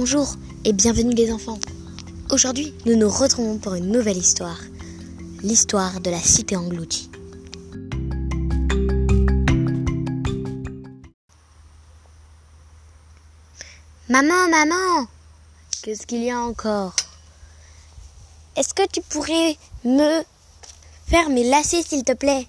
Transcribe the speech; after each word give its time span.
Bonjour 0.00 0.36
et 0.64 0.72
bienvenue 0.72 1.12
les 1.12 1.32
enfants. 1.32 1.58
Aujourd'hui, 2.30 2.72
nous 2.86 2.94
nous 2.94 3.10
retrouvons 3.10 3.58
pour 3.58 3.74
une 3.74 3.90
nouvelle 3.90 4.16
histoire. 4.16 4.60
L'histoire 5.42 6.00
de 6.00 6.08
la 6.08 6.20
cité 6.20 6.54
engloutie. 6.54 7.10
Maman, 14.08 14.48
maman, 14.48 15.08
qu'est-ce 15.82 16.06
qu'il 16.06 16.22
y 16.22 16.30
a 16.30 16.38
encore? 16.38 16.94
Est-ce 18.54 18.74
que 18.74 18.86
tu 18.86 19.00
pourrais 19.02 19.56
me 19.84 20.22
faire 21.08 21.28
mes 21.28 21.50
lacets 21.50 21.82
s'il 21.82 22.04
te 22.04 22.12
plaît? 22.12 22.46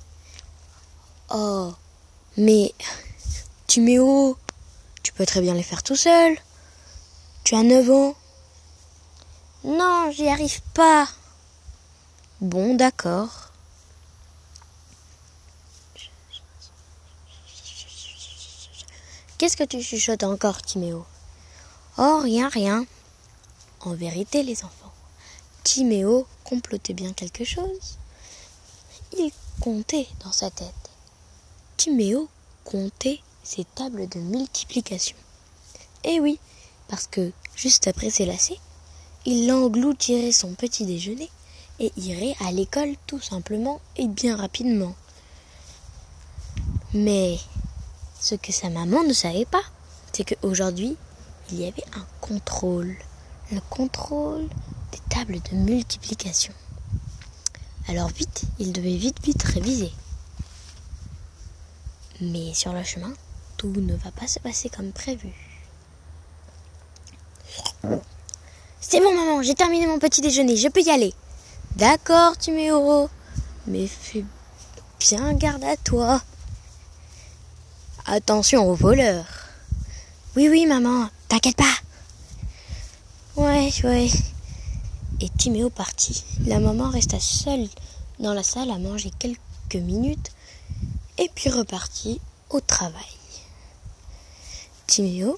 Oh, 1.33 1.73
mais 2.37 2.75
tu 3.65 3.81
mets 3.81 3.97
où? 3.97 4.37
Tu 5.01 5.13
peux 5.13 5.25
très 5.25 5.41
bien 5.41 5.55
les 5.55 5.63
faire 5.63 5.81
tout 5.81 5.95
seul. 5.95 6.37
Tu 7.49 7.55
as 7.55 7.63
9 7.63 7.89
ans 7.89 8.15
Non, 9.63 10.11
j'y 10.11 10.29
arrive 10.29 10.61
pas. 10.75 11.07
Bon, 12.41 12.75
d'accord. 12.75 13.49
Qu'est-ce 19.39 19.57
que 19.57 19.63
tu 19.63 19.81
chuchotes 19.81 20.21
encore, 20.21 20.61
Timéo? 20.61 21.07
Oh, 21.97 22.19
rien, 22.21 22.49
rien. 22.49 22.85
En 23.79 23.95
vérité, 23.95 24.43
les 24.43 24.63
enfants, 24.63 24.93
Timéo 25.63 26.27
complotait 26.43 26.93
bien 26.93 27.13
quelque 27.13 27.45
chose. 27.45 27.97
Il 29.17 29.31
comptait 29.59 30.07
dans 30.23 30.31
sa 30.31 30.51
tête. 30.51 30.91
Timéo 31.77 32.29
comptait 32.63 33.21
ses 33.43 33.65
tables 33.65 34.07
de 34.07 34.19
multiplication. 34.19 35.17
Eh 36.03 36.19
oui, 36.19 36.39
parce 36.89 37.07
que, 37.07 37.31
juste 37.55 37.87
après 37.87 38.09
ses 38.09 38.25
lacets, 38.25 38.59
il 39.25 39.51
engloutirait 39.51 40.31
son 40.31 40.53
petit 40.53 40.85
déjeuner 40.85 41.29
et 41.79 41.93
irait 41.97 42.35
à 42.45 42.51
l'école 42.51 42.95
tout 43.07 43.21
simplement 43.21 43.79
et 43.95 44.07
bien 44.07 44.35
rapidement. 44.35 44.95
Mais 46.93 47.37
ce 48.19 48.35
que 48.35 48.51
sa 48.51 48.69
maman 48.69 49.03
ne 49.03 49.13
savait 49.13 49.45
pas, 49.45 49.61
c'est 50.11 50.23
qu'aujourd'hui, 50.23 50.97
il 51.51 51.61
y 51.61 51.67
avait 51.67 51.85
un 51.95 52.05
contrôle. 52.19 52.95
Le 53.51 53.61
contrôle 53.69 54.47
des 54.91 54.99
tables 55.09 55.39
de 55.51 55.55
multiplication. 55.55 56.53
Alors 57.87 58.09
vite, 58.09 58.43
il 58.59 58.71
devait 58.71 58.97
vite 58.97 59.23
vite 59.23 59.41
réviser. 59.43 59.91
Mais 62.21 62.53
sur 62.53 62.73
le 62.73 62.83
chemin, 62.83 63.13
tout 63.57 63.73
ne 63.75 63.95
va 63.95 64.11
pas 64.11 64.27
se 64.27 64.39
passer 64.39 64.69
comme 64.69 64.91
prévu. 64.91 65.48
C'est 68.81 68.99
bon 69.01 69.13
maman, 69.13 69.41
j'ai 69.41 69.55
terminé 69.55 69.87
mon 69.87 69.99
petit 69.99 70.21
déjeuner, 70.21 70.55
je 70.55 70.67
peux 70.67 70.81
y 70.81 70.89
aller. 70.89 71.13
D'accord, 71.75 72.33
heureux. 72.49 73.09
Mais 73.67 73.87
fais 73.87 74.25
bien 74.99 75.33
garde 75.33 75.63
à 75.63 75.77
toi. 75.77 76.21
Attention 78.05 78.67
aux 78.67 78.75
voleurs. 78.75 79.47
Oui, 80.35 80.49
oui, 80.49 80.65
maman, 80.65 81.09
t'inquiète 81.27 81.57
pas. 81.57 81.75
Ouais, 83.35 83.71
ouais. 83.83 84.09
Et 85.21 85.29
Timéo 85.29 85.69
partit. 85.69 86.23
La 86.45 86.59
maman 86.59 86.89
resta 86.89 87.19
seule 87.19 87.67
dans 88.19 88.33
la 88.33 88.43
salle 88.43 88.71
à 88.71 88.79
manger 88.79 89.11
quelques 89.19 89.75
minutes 89.75 90.31
et 91.17 91.29
puis 91.33 91.49
repartit 91.49 92.19
au 92.49 92.59
travail. 92.59 93.03
Timéo 94.87 95.37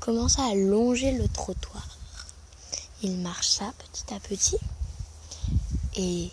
commença 0.00 0.42
à 0.44 0.54
longer 0.54 1.12
le 1.12 1.28
trottoir. 1.28 1.98
Il 3.02 3.18
marcha 3.18 3.72
petit 3.78 4.14
à 4.14 4.20
petit 4.20 4.58
et 5.96 6.30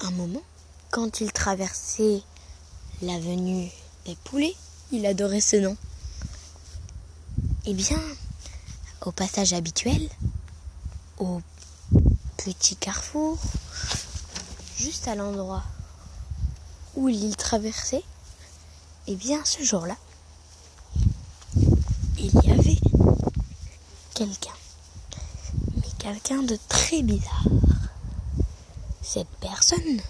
un 0.00 0.10
moment, 0.10 0.42
quand 0.90 1.20
il 1.20 1.32
traversait 1.32 2.22
l'avenue 3.00 3.70
des 4.04 4.16
poulets, 4.24 4.54
il 4.90 5.06
adorait 5.06 5.40
ce 5.40 5.56
nom. 5.56 5.76
Eh 7.64 7.74
bien, 7.74 8.00
au 9.06 9.12
passage 9.12 9.52
habituel, 9.52 10.08
au 11.18 11.40
petit 12.36 12.76
carrefour, 12.76 13.38
juste 14.76 15.08
à 15.08 15.14
l'endroit 15.14 15.62
où 16.94 17.08
il 17.08 17.36
traversait, 17.36 18.02
eh 19.06 19.16
bien 19.16 19.42
ce 19.44 19.62
jour-là, 19.62 19.96
il 22.18 22.34
y 22.44 22.50
avait 22.50 22.80
mais 24.26 25.88
quelqu'un 25.98 26.42
de 26.42 26.58
très 26.68 27.02
bizarre. 27.02 27.44
Cette 29.02 29.28
personne 29.40 30.00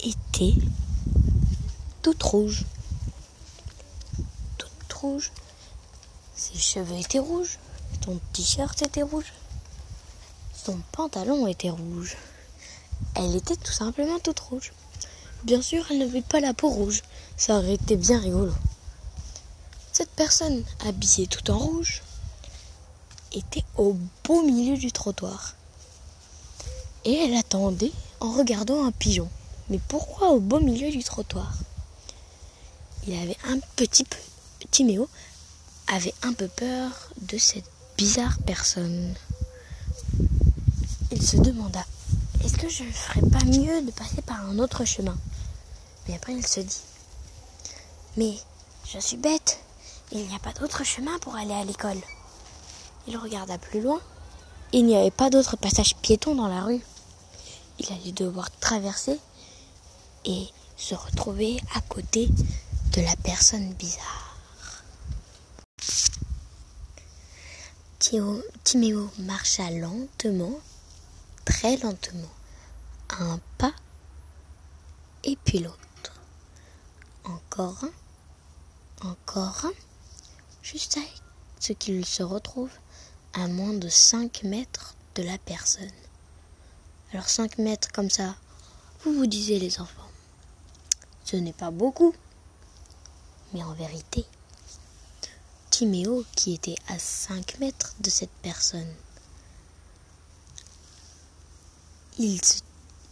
était 0.00 0.54
toute 2.02 2.22
rouge, 2.22 2.64
toute 4.58 4.92
rouge. 4.92 5.32
Ses 6.36 6.58
cheveux 6.58 6.96
étaient 6.96 7.18
rouges, 7.18 7.58
son 8.04 8.20
t-shirt 8.32 8.80
était 8.82 9.02
rouge, 9.02 9.32
son 10.64 10.78
pantalon 10.92 11.46
était 11.48 11.70
rouge. 11.70 12.16
Elle 13.14 13.34
était 13.34 13.56
tout 13.56 13.72
simplement 13.72 14.20
toute 14.20 14.38
rouge. 14.38 14.72
Bien 15.42 15.62
sûr, 15.62 15.84
elle 15.90 15.98
n'avait 15.98 16.22
pas 16.22 16.40
la 16.40 16.54
peau 16.54 16.68
rouge. 16.68 17.02
Ça 17.36 17.58
aurait 17.58 17.74
été 17.74 17.96
bien 17.96 18.20
rigolo. 18.20 18.52
Cette 19.92 20.10
personne, 20.10 20.64
habillée 20.86 21.26
tout 21.26 21.50
en 21.50 21.58
rouge, 21.58 22.02
était 23.38 23.64
au 23.76 23.96
beau 24.24 24.42
milieu 24.42 24.76
du 24.76 24.92
trottoir. 24.92 25.54
Et 27.04 27.14
elle 27.14 27.34
attendait 27.34 27.92
en 28.20 28.32
regardant 28.32 28.84
un 28.84 28.92
pigeon. 28.92 29.28
Mais 29.70 29.80
pourquoi 29.88 30.30
au 30.30 30.40
beau 30.40 30.60
milieu 30.60 30.90
du 30.90 31.02
trottoir? 31.02 31.52
Il 33.06 33.14
avait 33.14 33.36
un 33.48 33.58
petit 33.76 34.04
peu. 34.04 34.18
Timéo 34.70 35.08
avait 35.86 36.14
un 36.22 36.32
peu 36.32 36.48
peur 36.48 36.90
de 37.22 37.38
cette 37.38 37.70
bizarre 37.96 38.36
personne. 38.44 39.14
Il 41.10 41.26
se 41.26 41.36
demanda 41.36 41.84
est-ce 42.44 42.56
que 42.56 42.68
je 42.68 42.84
ne 42.84 42.92
ferais 42.92 43.20
pas 43.20 43.44
mieux 43.44 43.82
de 43.82 43.90
passer 43.90 44.22
par 44.22 44.40
un 44.48 44.58
autre 44.60 44.84
chemin? 44.84 45.16
Mais 46.06 46.14
après, 46.14 46.34
il 46.34 46.46
se 46.46 46.60
dit 46.60 46.80
Mais 48.16 48.36
je 48.86 48.98
suis 49.00 49.16
bête, 49.16 49.58
il 50.12 50.26
n'y 50.26 50.34
a 50.34 50.38
pas 50.38 50.52
d'autre 50.52 50.84
chemin 50.84 51.18
pour 51.18 51.34
aller 51.34 51.52
à 51.52 51.64
l'école. 51.64 52.00
Il 53.06 53.16
regarda 53.16 53.58
plus 53.58 53.80
loin. 53.80 54.00
Il 54.72 54.84
n'y 54.86 54.96
avait 54.96 55.10
pas 55.10 55.30
d'autre 55.30 55.56
passage 55.56 55.96
piéton 55.96 56.34
dans 56.34 56.48
la 56.48 56.62
rue. 56.62 56.82
Il 57.78 57.92
allait 57.92 58.12
devoir 58.12 58.50
traverser 58.58 59.18
et 60.24 60.48
se 60.76 60.94
retrouver 60.94 61.58
à 61.74 61.80
côté 61.80 62.28
de 62.92 63.00
la 63.00 63.16
personne 63.16 63.72
bizarre. 63.74 64.28
Timéo 68.64 69.10
marcha 69.18 69.70
lentement 69.70 70.52
très 71.44 71.76
lentement. 71.78 72.30
Un 73.10 73.40
pas 73.56 73.72
et 75.24 75.36
puis 75.44 75.58
l'autre. 75.58 75.78
Encore 77.24 77.84
un, 77.84 79.08
encore 79.08 79.64
un, 79.64 79.72
juste 80.62 80.98
à 80.98 81.00
ce 81.60 81.72
qu'il 81.72 82.04
se 82.04 82.22
retrouve 82.22 82.70
à 83.38 83.46
moins 83.46 83.72
de 83.72 83.88
5 83.88 84.42
mètres 84.42 84.96
de 85.14 85.22
la 85.22 85.38
personne. 85.38 85.90
Alors 87.12 87.28
5 87.28 87.58
mètres 87.58 87.92
comme 87.92 88.10
ça, 88.10 88.34
vous 89.04 89.14
vous 89.14 89.26
disiez 89.26 89.60
les 89.60 89.80
enfants, 89.80 90.10
ce 91.24 91.36
n'est 91.36 91.52
pas 91.52 91.70
beaucoup. 91.70 92.14
Mais 93.52 93.62
en 93.62 93.72
vérité, 93.74 94.24
Timéo, 95.70 96.24
qui 96.34 96.54
était 96.54 96.74
à 96.88 96.98
5 96.98 97.60
mètres 97.60 97.94
de 98.00 98.10
cette 98.10 98.34
personne, 98.42 98.92
il, 102.18 102.40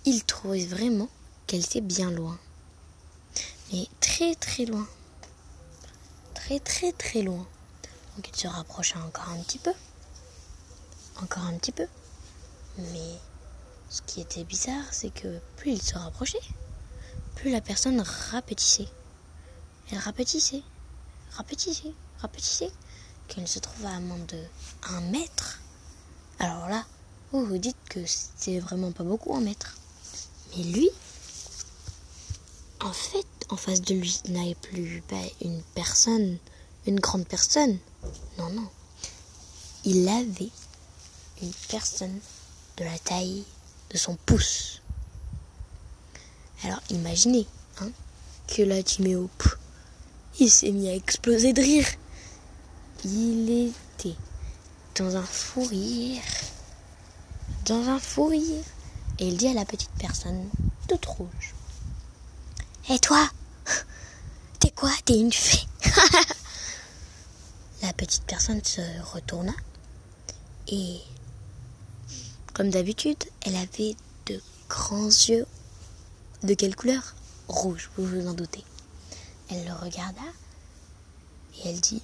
il 0.05 0.25
trouvait 0.25 0.67
vraiment 0.67 1.09
qu'elle 1.47 1.65
était 1.65 1.81
bien 1.81 2.11
loin. 2.11 2.37
Mais 3.73 3.87
très 4.01 4.35
très 4.35 4.65
loin. 4.65 4.87
Très 6.35 6.59
très 6.59 6.93
très 6.93 7.23
loin. 7.23 7.47
Donc 8.17 8.29
il 8.29 8.37
se 8.37 8.49
rapprocha 8.49 8.99
encore 9.01 9.29
un 9.29 9.39
petit 9.43 9.59
peu. 9.59 9.73
Encore 11.23 11.45
un 11.45 11.57
petit 11.59 11.73
peu. 11.73 11.87
Mais 12.79 13.19
ce 13.89 14.03
qui 14.03 14.21
était 14.21 14.45
bizarre, 14.45 14.85
c'est 14.93 15.11
que 15.11 15.39
plus 15.57 15.73
il 15.73 15.83
se 15.83 15.97
rapprochait, 15.97 16.41
plus 17.37 17.51
la 17.51 17.61
personne 17.61 18.01
rapetissait. 18.01 18.89
Elle 19.91 19.99
rapetissait, 19.99 20.63
rapetissait, 21.33 21.93
rapetissait, 22.19 22.73
qu'elle 23.29 23.49
se 23.49 23.59
trouvait 23.59 23.89
à 23.89 24.01
moins 24.01 24.19
de 24.29 24.43
un 24.91 25.01
mètre. 25.13 25.61
Alors 26.39 26.69
là, 26.69 26.85
vous 27.33 27.45
vous 27.45 27.59
dites 27.59 27.77
que 27.89 28.01
c'est 28.07 28.59
vraiment 28.59 28.93
pas 28.93 29.05
beaucoup 29.05 29.33
en 29.33 29.41
mètre. 29.41 29.77
Mais 30.57 30.65
lui, 30.65 30.89
en 32.81 32.93
fait, 32.93 33.27
en 33.49 33.57
face 33.57 33.81
de 33.81 33.95
lui, 33.95 34.21
il 34.25 34.33
n'avait 34.33 34.55
plus 34.55 35.03
une 35.41 35.63
personne, 35.75 36.39
une 36.87 37.01
grande 37.01 37.27
personne. 37.27 37.79
Non, 38.39 38.51
non. 38.51 38.69
il 39.85 40.09
avait 40.09 40.51
une 41.43 41.53
personne 41.69 42.19
de 42.77 42.85
la 42.85 42.99
taille 42.99 43.45
de 43.91 43.99
son 43.99 44.17
pouce. 44.27 44.83
Alors 46.65 46.81
imaginez 46.91 47.47
hein, 47.81 47.91
que 48.47 48.63
là 48.63 48.83
Timéo, 48.83 49.31
il 50.39 50.51
s'est 50.51 50.73
mis 50.73 50.89
à 50.89 50.95
exploser 50.95 51.53
de 51.53 51.63
rire. 51.63 51.87
Il 53.05 53.51
était 53.51 54.17
dans 54.97 55.17
un 55.17 55.23
fou 55.23 55.65
rire. 55.65 56.23
Dans 57.67 57.89
un 57.89 57.99
fou 57.99 58.27
rire. 58.27 58.65
Et 59.19 59.29
il 59.29 59.37
dit 59.37 59.49
à 59.49 59.55
la 59.55 59.65
petite 59.65 59.91
personne, 59.99 60.49
toute 60.89 61.07
rouge. 61.07 61.55
Et 62.91 62.99
toi 62.99 63.29
T'es 64.61 64.71
quoi? 64.71 64.91
T'es 65.05 65.19
une 65.19 65.33
fée? 65.33 65.67
La 67.83 67.93
petite 67.93 68.25
personne 68.25 68.63
se 68.65 68.81
retourna 69.13 69.53
et, 70.69 71.01
comme 72.57 72.71
d'habitude, 72.71 73.23
elle 73.45 73.57
avait 73.57 73.95
de 74.25 74.41
grands 74.71 75.09
yeux. 75.09 75.47
De 76.43 76.55
quelle 76.55 76.75
couleur? 76.75 77.15
Rouge, 77.49 77.91
vous 77.99 78.07
vous 78.07 78.27
en 78.27 78.33
doutez. 78.33 78.65
Elle 79.51 79.67
le 79.67 79.75
regarda 79.75 80.23
et 81.59 81.69
elle 81.69 81.81
dit 81.81 82.01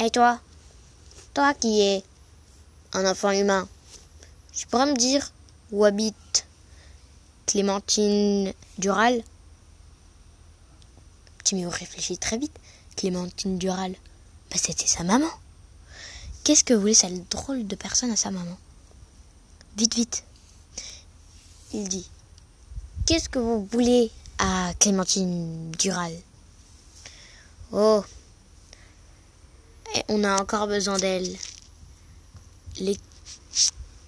Et 0.00 0.10
toi? 0.10 0.38
Toi 1.34 1.54
qui 1.54 1.80
es 1.80 2.04
un 2.92 3.04
enfant 3.04 3.32
humain, 3.32 3.68
tu 4.52 4.68
pourrais 4.68 4.86
me 4.86 4.96
dire 4.96 5.32
où 5.72 5.84
habite 5.84 6.46
Clémentine 7.46 8.52
Dural 8.78 9.24
Timéo 11.42 11.68
réfléchit 11.68 12.16
très 12.16 12.38
vite. 12.38 12.56
Clémentine 12.94 13.58
Dural, 13.58 13.96
bah, 14.52 14.56
c'était 14.56 14.86
sa 14.86 15.02
maman. 15.02 15.30
Qu'est-ce 16.44 16.62
que 16.62 16.74
voulait 16.74 16.94
cette 16.94 17.28
drôle 17.28 17.66
de 17.66 17.74
personne 17.74 18.12
à 18.12 18.16
sa 18.16 18.30
maman? 18.30 18.56
Vite, 19.76 19.94
vite. 19.96 20.24
Il 21.72 21.88
dit 21.88 22.06
Qu'est-ce 23.06 23.28
que 23.28 23.40
vous 23.40 23.68
voulez 23.72 24.12
à 24.38 24.72
Clémentine 24.78 25.72
Dural? 25.72 26.12
Oh 27.72 28.04
On 30.08 30.22
a 30.22 30.40
encore 30.40 30.68
besoin 30.68 30.96
d'elle. 30.98 31.28
Les 32.78 32.96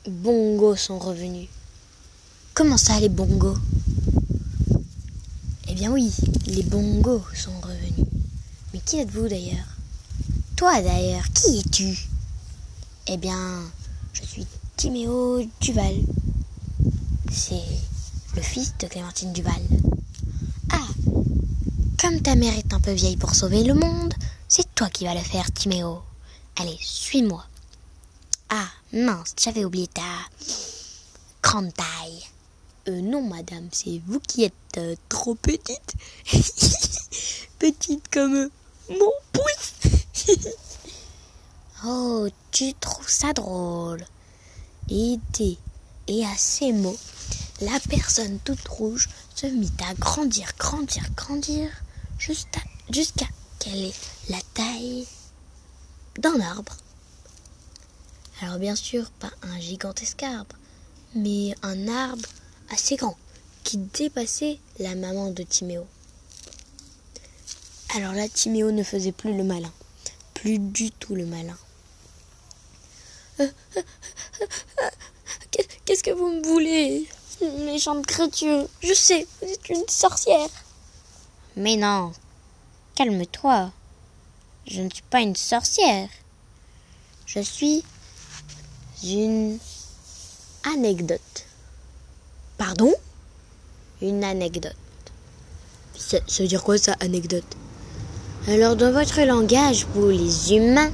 bongos 0.06 0.76
sont 0.76 1.00
revenus. 1.00 1.48
Comment 2.54 2.78
ça, 2.78 3.00
les 3.00 3.08
bongos? 3.08 3.58
Eh 5.68 5.74
bien 5.74 5.90
oui, 5.90 6.12
les 6.46 6.62
bongos 6.62 7.24
sont 7.34 7.58
revenus. 7.60 8.06
Mais 8.72 8.78
qui 8.78 9.00
êtes-vous 9.00 9.26
d'ailleurs? 9.26 9.66
Toi 10.54 10.80
d'ailleurs, 10.80 11.24
qui 11.32 11.58
es-tu? 11.58 12.08
Eh 13.08 13.16
bien, 13.16 13.62
je 14.12 14.22
suis 14.22 14.46
Timéo 14.76 15.42
Duval. 15.62 16.02
C'est 17.32 17.64
le 18.34 18.42
fils 18.42 18.74
de 18.78 18.86
Clémentine 18.86 19.32
Duval. 19.32 19.62
Ah 20.70 20.86
Comme 21.98 22.20
ta 22.20 22.34
mère 22.34 22.52
est 22.58 22.74
un 22.74 22.80
peu 22.80 22.92
vieille 22.92 23.16
pour 23.16 23.34
sauver 23.34 23.64
le 23.64 23.72
monde, 23.72 24.12
c'est 24.48 24.74
toi 24.74 24.90
qui 24.90 25.06
vas 25.06 25.14
le 25.14 25.20
faire, 25.20 25.50
Timéo. 25.50 26.02
Allez, 26.56 26.76
suis-moi. 26.78 27.42
Ah, 28.50 28.68
mince, 28.92 29.34
j'avais 29.42 29.64
oublié 29.64 29.86
ta 29.86 30.02
grande 31.42 31.72
taille. 31.72 32.22
Euh, 32.88 33.00
non, 33.00 33.22
madame, 33.22 33.68
c'est 33.72 34.02
vous 34.06 34.20
qui 34.20 34.44
êtes 34.44 34.52
euh, 34.76 34.94
trop 35.08 35.36
petite. 35.36 35.94
petite 37.58 38.08
comme 38.12 38.50
mon 38.90 39.12
pouce. 39.32 40.36
oh, 41.86 42.28
tu 42.50 42.74
trouves 42.74 43.08
ça 43.08 43.32
drôle. 43.32 44.04
Et, 44.88 45.18
à 46.24 46.36
ces 46.36 46.72
mots, 46.72 46.98
la 47.60 47.78
personne 47.88 48.38
toute 48.44 48.68
rouge 48.68 49.08
se 49.34 49.46
mit 49.46 49.72
à 49.88 49.94
grandir, 49.94 50.52
grandir, 50.58 51.02
grandir, 51.16 51.68
jusqu'à 52.18 52.60
qu'elle 53.58 53.84
ait 53.84 53.94
la 54.28 54.38
taille 54.54 55.06
d'un 56.18 56.40
arbre. 56.40 56.76
Alors 58.40 58.58
bien 58.58 58.76
sûr, 58.76 59.10
pas 59.10 59.32
un 59.42 59.58
gigantesque 59.58 60.22
arbre, 60.22 60.54
mais 61.14 61.54
un 61.62 61.88
arbre 61.88 62.28
assez 62.70 62.96
grand 62.96 63.16
qui 63.64 63.78
dépassait 63.78 64.58
la 64.78 64.94
maman 64.94 65.30
de 65.30 65.42
Timéo. 65.42 65.86
Alors 67.96 68.12
là, 68.12 68.28
Timéo 68.28 68.70
ne 68.70 68.82
faisait 68.82 69.12
plus 69.12 69.36
le 69.36 69.42
malin, 69.42 69.72
plus 70.34 70.58
du 70.58 70.90
tout 70.92 71.14
le 71.14 71.26
malin. 71.26 71.56
Qu'est-ce 75.84 76.02
que 76.02 76.10
vous 76.10 76.28
me 76.28 76.42
voulez? 76.42 77.08
Méchante 77.64 78.06
créature, 78.06 78.66
je 78.80 78.94
sais, 78.94 79.26
vous 79.40 79.48
êtes 79.48 79.68
une 79.68 79.88
sorcière. 79.88 80.48
Mais 81.56 81.76
non, 81.76 82.12
calme-toi. 82.94 83.70
Je 84.66 84.82
ne 84.82 84.90
suis 84.90 85.02
pas 85.10 85.20
une 85.20 85.36
sorcière. 85.36 86.08
Je 87.26 87.40
suis 87.40 87.84
une 89.04 89.58
anecdote. 90.64 91.46
Pardon? 92.58 92.92
Une 94.00 94.24
anecdote. 94.24 94.74
Ça, 95.96 96.18
veut 96.38 96.48
dire 96.48 96.62
quoi 96.62 96.78
ça, 96.78 96.96
anecdote? 97.00 97.44
Alors, 98.48 98.76
dans 98.76 98.92
votre 98.92 99.20
langage, 99.22 99.86
vous 99.94 100.08
les 100.08 100.54
humains, 100.54 100.92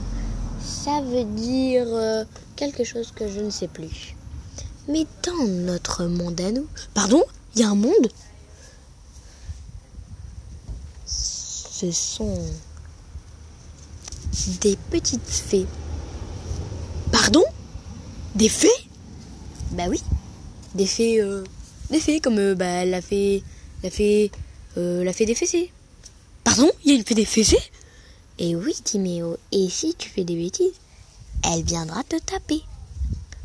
ça 0.63 1.01
veut 1.01 1.25
dire 1.25 1.87
euh, 1.87 2.25
quelque 2.57 2.85
chose 2.85 3.13
que 3.15 3.29
je 3.29 3.41
ne 3.41 3.51
sais 3.51 3.69
plus. 3.69 4.15
Mais 4.89 5.07
dans 5.23 5.45
notre 5.47 6.05
monde 6.05 6.41
à 6.41 6.51
nous. 6.51 6.67
Pardon 6.95 7.23
Il 7.55 7.61
y 7.61 7.65
a 7.65 7.69
un 7.69 7.75
monde 7.75 8.09
Ce 11.07 11.91
sont 11.91 12.39
des 14.61 14.77
petites 14.91 15.29
fées. 15.29 15.67
Pardon? 17.11 17.45
Des 18.35 18.49
fées? 18.49 18.69
Bah 19.73 19.85
oui. 19.89 20.01
Des 20.75 20.87
fées. 20.87 21.21
Euh, 21.21 21.45
des 21.91 22.01
fées 22.01 22.21
comme 22.21 22.39
euh, 22.39 22.55
bah, 22.55 22.85
la 22.85 23.03
fée. 23.03 23.43
La 23.83 23.91
fée. 23.91 24.31
Euh, 24.77 25.03
la 25.05 25.13
fée 25.13 25.27
des 25.27 25.35
fessées. 25.35 25.71
Pardon? 26.45 26.71
Il 26.85 26.91
y 26.91 26.95
a 26.95 26.97
une 26.99 27.05
fée 27.05 27.15
des 27.15 27.25
fessées? 27.25 27.59
Et 28.39 28.57
oui, 28.57 28.75
Timéo. 28.83 29.37
Et 29.51 29.69
si 29.69 29.95
tu 29.97 30.09
fais 30.09 30.25
des 30.25 30.37
bêtises, 30.37 30.73
elle 31.45 31.63
viendra 31.63 32.03
te 32.05 32.17
taper. 32.17 32.63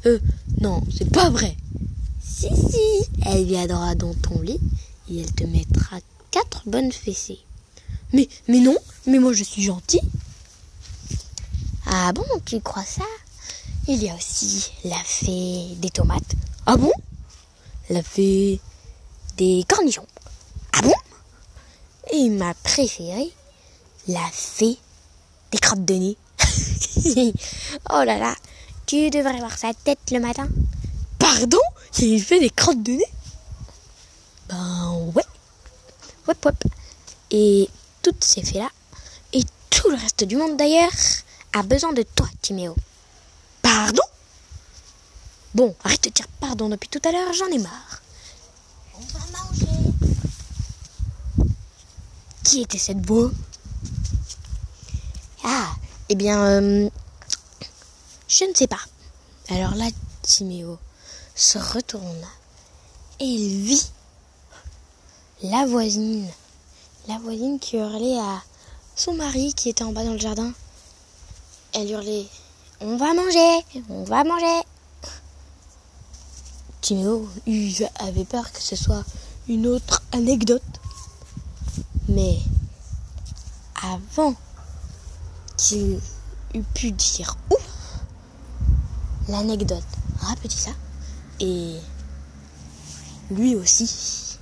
Euh, 0.06 0.20
non, 0.62 0.82
c'est 0.96 1.10
pas 1.10 1.30
vrai. 1.30 1.56
Si, 2.24 2.50
si, 2.56 3.10
elle 3.26 3.46
viendra 3.46 3.96
dans 3.96 4.14
ton 4.14 4.42
lit 4.42 4.60
et 5.10 5.22
elle 5.22 5.34
te 5.34 5.44
mettra 5.44 5.98
quatre 6.32 6.64
bonnes 6.68 6.92
fessées. 6.92 7.40
Mais, 8.14 8.30
mais 8.48 8.60
non, 8.60 8.78
mais 9.06 9.20
moi 9.20 9.34
je 9.34 9.44
suis 9.44 9.64
gentil. 9.64 10.02
Ah 11.86 12.12
bon, 12.14 12.26
tu 12.46 12.62
crois 12.62 12.86
ça? 12.86 13.06
Il 13.88 14.04
y 14.04 14.10
a 14.10 14.16
aussi 14.16 14.72
la 14.84 14.98
fée 15.04 15.76
des 15.78 15.90
tomates. 15.90 16.36
Ah 16.66 16.78
bon? 16.78 16.92
La 17.90 18.04
fée 18.04 18.60
des 19.38 19.64
cornichons. 19.68 20.06
Ah 20.74 20.82
bon? 20.82 20.94
Et 22.14 22.30
ma 22.30 22.54
préférée, 22.54 23.32
la 24.08 24.26
fée 24.32 24.78
des 25.52 25.58
crottes 25.58 25.86
de 25.86 25.94
nez. 25.94 26.18
oh 27.92 28.04
là 28.04 28.18
là, 28.18 28.36
tu 28.86 29.10
devrais 29.10 29.40
voir 29.40 29.58
sa 29.58 29.74
tête 29.74 30.00
le 30.12 30.20
matin. 30.20 30.48
Pardon? 31.20 31.60
Il 32.00 32.22
fait 32.22 32.40
des 32.40 32.50
crottes 32.50 32.84
de 32.84 32.92
nez? 32.92 33.12
Ben 34.50 35.12
ouais. 35.16 35.26
Hop 36.28 36.46
hop. 36.46 36.64
Et 37.32 37.70
toutes 38.02 38.24
ces 38.24 38.42
fées-là, 38.44 38.70
et 39.34 39.44
tout 39.70 39.90
le 39.90 39.96
reste 39.96 40.24
du 40.24 40.36
monde 40.36 40.58
d'ailleurs, 40.58 40.92
a 41.54 41.64
besoin 41.64 41.94
de 41.94 42.04
toi, 42.04 42.28
Timéo. 42.42 42.76
Pardon? 43.62 44.04
Bon, 45.54 45.76
arrête 45.84 46.04
de 46.04 46.10
dire 46.10 46.28
pardon 46.40 46.70
depuis 46.70 46.90
tout 46.90 47.02
à 47.04 47.12
l'heure, 47.12 47.34
j'en 47.34 47.48
ai 47.48 47.58
marre. 47.58 48.02
On 48.96 49.02
va 49.02 49.20
manger. 49.40 49.92
Qui 52.44 52.62
était 52.62 52.78
cette 52.78 53.00
Ah, 53.10 53.32
eh 56.10 56.16
bien, 56.16 56.42
euh, 56.42 56.90
je 58.28 58.46
ne 58.46 58.54
sais 58.54 58.68
pas. 58.68 58.80
Alors 59.50 59.76
là, 59.76 59.86
Timéo 60.22 60.78
se 61.36 61.58
retourna 61.58 62.28
et 63.20 63.26
il 63.26 63.64
vit 63.64 63.90
la 65.44 65.66
voisine. 65.66 66.28
La 67.08 67.18
voisine 67.20 67.60
qui 67.60 67.78
hurlait 67.78 68.20
à 68.20 68.42
son 68.96 69.14
mari 69.14 69.54
qui 69.54 69.70
était 69.70 69.84
en 69.84 69.92
bas 69.92 70.04
dans 70.04 70.14
le 70.14 70.20
jardin. 70.20 70.52
Elle 71.74 71.92
hurlait 71.92 72.26
On 72.82 72.98
va 72.98 73.14
manger 73.14 73.84
On 73.90 74.04
va 74.04 74.24
manger 74.24 74.64
Timéo 76.82 77.28
avait 78.00 78.24
peur 78.24 78.50
que 78.52 78.62
ce 78.62 78.78
soit 78.78 79.04
une 79.50 79.68
autre 79.68 80.04
anecdote. 80.14 80.62
Mais 82.08 82.40
avant 83.84 84.36
qu'il 85.58 86.00
eût 86.54 86.64
pu 86.76 86.92
dire 86.92 87.36
ouf, 87.52 88.00
l'anecdote 89.28 89.84
rapetissa 90.20 90.72
et 91.40 91.76
lui 93.32 93.56
aussi. 93.56 94.38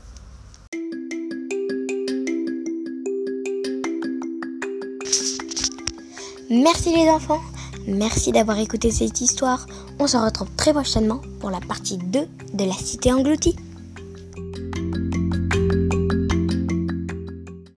Merci 6.50 6.96
les 6.96 7.10
enfants, 7.10 7.42
merci 7.88 8.32
d'avoir 8.32 8.60
écouté 8.60 8.92
cette 8.92 9.20
histoire. 9.20 9.66
On 10.00 10.08
se 10.08 10.18
retrouve 10.18 10.50
très 10.56 10.74
prochainement 10.74 11.22
pour 11.40 11.50
la 11.50 11.60
partie 11.60 11.98
2 11.98 12.28
de 12.54 12.64
la 12.64 12.74
cité 12.74 13.12
engloutie. 13.12 13.56